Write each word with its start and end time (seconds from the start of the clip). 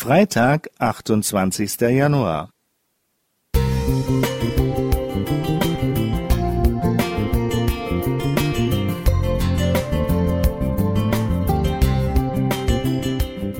Freitag, 0.00 0.68
28. 0.78 1.80
Januar. 1.80 2.50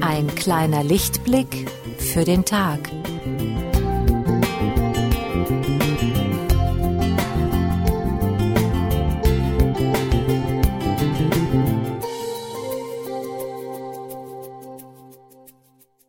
Ein 0.00 0.32
kleiner 0.36 0.84
Lichtblick 0.84 1.68
für 1.98 2.24
den 2.24 2.44
Tag. 2.44 2.88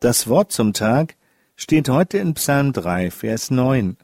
Das 0.00 0.28
Wort 0.28 0.50
zum 0.50 0.72
Tag 0.72 1.16
steht 1.56 1.90
heute 1.90 2.16
in 2.16 2.32
Psalm 2.32 2.72
3, 2.72 3.10
Vers 3.10 3.50
9. 3.50 3.98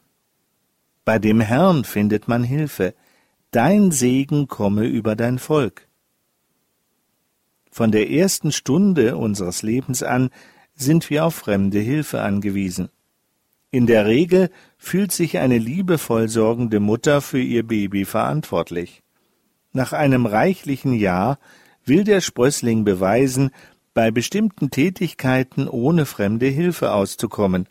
Bei 1.05 1.17
dem 1.17 1.41
Herrn 1.41 1.85
findet 1.85 2.27
man 2.27 2.43
Hilfe, 2.43 2.93
dein 3.49 3.89
Segen 3.89 4.47
komme 4.47 4.85
über 4.85 5.15
dein 5.15 5.39
Volk. 5.39 5.87
Von 7.71 7.91
der 7.91 8.11
ersten 8.11 8.51
Stunde 8.51 9.17
unseres 9.17 9.63
Lebens 9.63 10.03
an 10.03 10.29
sind 10.75 11.09
wir 11.09 11.25
auf 11.25 11.33
fremde 11.33 11.79
Hilfe 11.79 12.21
angewiesen. 12.21 12.89
In 13.71 13.87
der 13.87 14.05
Regel 14.05 14.51
fühlt 14.77 15.11
sich 15.11 15.39
eine 15.39 15.57
liebevoll 15.57 16.29
sorgende 16.29 16.79
Mutter 16.79 17.21
für 17.21 17.41
ihr 17.41 17.65
Baby 17.65 18.05
verantwortlich. 18.05 19.01
Nach 19.73 19.93
einem 19.93 20.27
reichlichen 20.27 20.93
Jahr 20.93 21.39
will 21.85 22.03
der 22.03 22.21
Sprössling 22.21 22.83
beweisen, 22.83 23.49
bei 23.97 24.11
bestimmten 24.11 24.69
Tätigkeiten 24.69 25.67
ohne 25.67 26.05
fremde 26.05 26.45
Hilfe 26.45 26.93
auszukommen. 26.93 27.67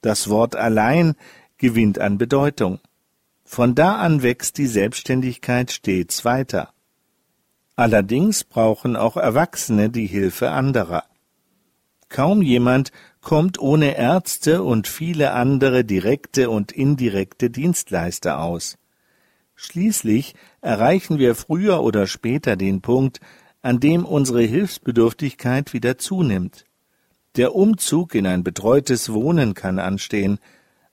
Das 0.00 0.30
Wort 0.30 0.56
allein 0.56 1.16
gewinnt 1.58 1.98
an 1.98 2.16
Bedeutung. 2.16 2.80
Von 3.44 3.74
da 3.74 3.96
an 3.96 4.22
wächst 4.22 4.56
die 4.56 4.66
Selbstständigkeit 4.66 5.70
stets 5.70 6.24
weiter. 6.24 6.72
Allerdings 7.76 8.42
brauchen 8.42 8.96
auch 8.96 9.18
Erwachsene 9.18 9.90
die 9.90 10.06
Hilfe 10.06 10.50
anderer. 10.50 11.04
Kaum 12.08 12.40
jemand 12.40 12.90
kommt 13.20 13.58
ohne 13.58 13.98
Ärzte 13.98 14.62
und 14.62 14.88
viele 14.88 15.34
andere 15.34 15.84
direkte 15.84 16.48
und 16.48 16.72
indirekte 16.72 17.50
Dienstleister 17.50 18.40
aus. 18.40 18.78
Schließlich 19.56 20.34
erreichen 20.62 21.18
wir 21.18 21.34
früher 21.34 21.82
oder 21.82 22.06
später 22.06 22.56
den 22.56 22.80
Punkt, 22.80 23.20
an 23.62 23.80
dem 23.80 24.04
unsere 24.04 24.42
Hilfsbedürftigkeit 24.42 25.72
wieder 25.72 25.98
zunimmt. 25.98 26.64
Der 27.36 27.54
Umzug 27.54 28.14
in 28.14 28.26
ein 28.26 28.42
betreutes 28.42 29.12
Wohnen 29.12 29.54
kann 29.54 29.78
anstehen. 29.78 30.38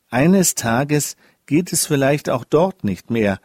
Eines 0.09 0.55
Tages 0.55 1.15
geht 1.45 1.73
es 1.73 1.85
vielleicht 1.85 2.29
auch 2.29 2.43
dort 2.43 2.83
nicht 2.83 3.09
mehr. 3.09 3.39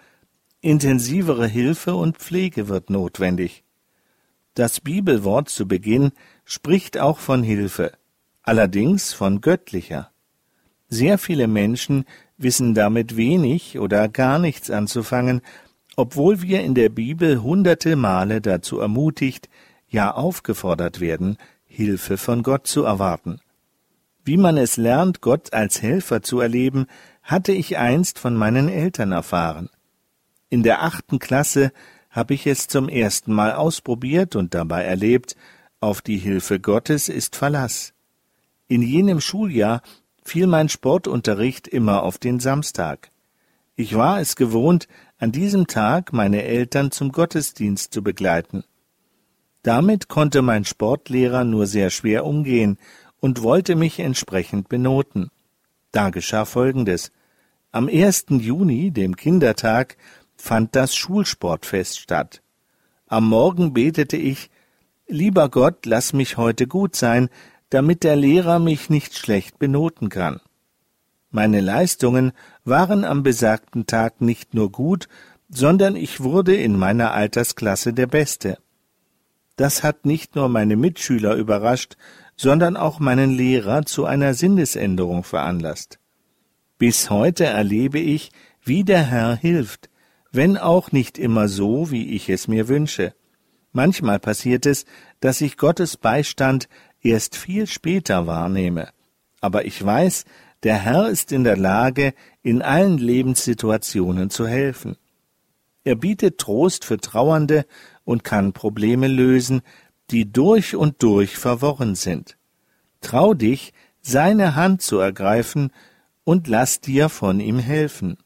Intensivere 0.61 1.47
Hilfe 1.47 1.95
und 1.95 2.19
Pflege 2.19 2.69
wird 2.69 2.91
notwendig. 2.91 3.65
Das 4.55 4.81
Bibelwort 4.81 5.49
zu 5.49 5.67
Beginn 5.67 6.13
spricht 6.45 6.99
auch 6.99 7.19
von 7.19 7.43
Hilfe, 7.43 7.93
allerdings 8.43 9.15
von 9.15 9.41
göttlicher. 9.41 10.11
Sehr 10.89 11.17
viele 11.17 11.47
Menschen 11.47 12.05
wissen 12.37 12.75
damit 12.75 13.17
wenig 13.17 13.79
oder 13.79 14.09
gar 14.09 14.39
nichts 14.39 14.71
anzufangen, 14.71 15.41
obwohl 15.97 16.43
wir 16.43 16.63
in 16.63 16.75
der 16.75 16.89
Bibel 16.89 17.43
hunderte 17.43 17.97
Male 17.97 18.41
dazu 18.41 18.79
ermutigt, 18.79 19.49
ja 19.89 20.13
aufgefordert 20.13 21.01
werden, 21.01 21.37
Hilfe 21.67 22.17
von 22.17 22.43
Gott 22.43 22.67
zu 22.67 22.85
erwarten. 22.85 23.41
Wie 24.25 24.37
man 24.37 24.57
es 24.57 24.77
lernt, 24.77 25.21
Gott 25.21 25.53
als 25.53 25.83
Helfer 25.83 26.23
zu 26.23 26.41
erleben, 26.41 26.87
hatte 27.23 27.53
ich 27.53 27.79
einst 27.79 28.19
von 28.19 28.35
meinen 28.37 28.69
Eltern 28.69 29.13
erfahren. 29.13 29.69
In 30.49 30.63
der 30.63 30.83
achten 30.83 31.19
Klasse 31.19 31.73
habe 32.11 32.35
ich 32.35 32.47
es 32.47 32.67
zum 32.67 32.89
ersten 32.89 33.33
Mal 33.33 33.53
ausprobiert 33.53 34.37
und 34.37 34.55
dabei 34.55 34.85
erlebt, 34.85 35.37
auf 35.81 36.03
die 36.03 36.19
Hilfe 36.19 36.61
Gottes 36.61 37.09
ist 37.09 37.37
Verlass. 37.37 37.95
In 38.69 38.83
jenem 38.83 39.21
Schuljahr 39.21 39.83
fiel 40.23 40.47
mein 40.47 40.69
Sportunterricht 40.69 41.67
immer 41.67 42.03
auf 42.03 42.19
den 42.19 42.39
Samstag. 42.39 43.12
Ich 43.83 43.97
war 43.97 44.21
es 44.21 44.37
gewohnt, 44.37 44.87
an 45.19 45.33
diesem 45.33 45.67
Tag 45.67 46.13
meine 46.13 46.45
Eltern 46.45 46.93
zum 46.93 47.11
Gottesdienst 47.11 47.93
zu 47.93 48.01
begleiten. 48.01 48.63
Damit 49.65 50.07
konnte 50.07 50.41
mein 50.41 50.65
Sportlehrer 50.65 51.43
nur 51.43 51.67
sehr 51.67 51.91
schwer 51.91 52.25
umgehen 52.25 52.79
und 53.19 53.43
wollte 53.43 53.75
mich 53.75 53.99
entsprechend 53.99 54.69
benoten. 54.69 55.33
Da 55.91 56.11
geschah 56.11 56.45
Folgendes. 56.45 57.11
Am 57.73 57.89
1. 57.89 58.27
Juni, 58.29 58.93
dem 58.93 59.17
Kindertag, 59.17 59.97
fand 60.37 60.77
das 60.77 60.95
Schulsportfest 60.95 61.99
statt. 61.99 62.41
Am 63.09 63.29
Morgen 63.29 63.73
betete 63.73 64.17
ich, 64.17 64.49
Lieber 65.09 65.49
Gott, 65.49 65.87
lass 65.87 66.13
mich 66.13 66.37
heute 66.37 66.69
gut 66.69 66.95
sein, 66.95 67.31
damit 67.71 68.05
der 68.05 68.15
Lehrer 68.15 68.61
mich 68.61 68.91
nicht 68.91 69.19
schlecht 69.19 69.59
benoten 69.59 70.09
kann. 70.09 70.41
Meine 71.33 71.63
Leistungen 71.63 72.33
waren 72.65 73.05
am 73.05 73.23
besagten 73.23 73.87
Tag 73.87 74.21
nicht 74.21 74.53
nur 74.53 74.71
gut, 74.71 75.09
sondern 75.49 75.97
ich 75.97 76.21
wurde 76.21 76.55
in 76.55 76.79
meiner 76.79 77.13
Altersklasse 77.13 77.95
der 77.95 78.07
Beste. 78.07 78.59
Das 79.57 79.83
hat 79.83 80.05
nicht 80.05 80.37
nur 80.37 80.49
meine 80.49 80.77
Mitschüler 80.77 81.35
überrascht, 81.35 81.97
sondern 82.37 82.77
auch 82.77 83.01
meinen 83.01 83.31
Lehrer 83.31 83.85
zu 83.87 84.05
einer 84.05 84.35
Sinnesänderung 84.35 85.25
veranlasst. 85.25 85.99
Bis 86.77 87.09
heute 87.09 87.45
erlebe 87.45 87.99
ich, 87.99 88.31
wie 88.63 88.85
der 88.85 89.03
Herr 89.03 89.35
hilft, 89.35 89.89
wenn 90.33 90.59
auch 90.59 90.93
nicht 90.93 91.19
immer 91.19 91.49
so, 91.49 91.91
wie 91.91 92.15
ich 92.15 92.29
es 92.29 92.47
mir 92.47 92.69
wünsche. 92.69 93.15
Manchmal 93.73 94.19
passiert 94.19 94.67
es, 94.67 94.85
dass 95.21 95.41
ich 95.41 95.57
Gottes 95.57 95.97
Beistand 95.97 96.69
erst 97.01 97.37
viel 97.37 97.67
später 97.67 98.27
wahrnehme. 98.27 98.89
Aber 99.41 99.65
ich 99.65 99.83
weiß, 99.85 100.25
der 100.63 100.77
Herr 100.79 101.09
ist 101.09 101.33
in 101.33 101.45
der 101.45 101.57
Lage, 101.57 102.15
in 102.43 102.63
allen 102.63 102.99
Lebenssituationen 102.99 104.31
zu 104.31 104.47
helfen. 104.47 104.97
Er 105.85 105.97
bietet 105.97 106.39
Trost 106.39 106.85
für 106.85 106.99
Trauernde 106.99 107.67
und 108.05 108.23
kann 108.23 108.53
Probleme 108.53 109.09
lösen, 109.09 109.63
die 110.11 110.31
durch 110.31 110.77
und 110.77 111.03
durch 111.03 111.37
verworren 111.37 111.95
sind. 111.95 112.37
Trau 113.01 113.35
dich, 113.35 113.73
seine 114.01 114.55
Hand 114.55 114.83
zu 114.83 114.99
ergreifen 114.99 115.73
und 116.25 116.47
lass 116.47 116.81
dir 116.81 117.09
von 117.09 117.41
ihm 117.41 117.59
helfen. 117.59 118.17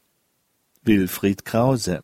Wilfried 0.83 1.45
Krause 1.45 2.01